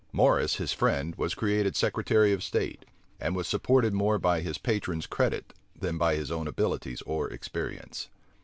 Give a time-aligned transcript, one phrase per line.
[0.11, 2.85] Morrice, his friend, was created secretary of state,
[3.19, 8.09] and was supported more by his patron's credit than by his own abilities or experience.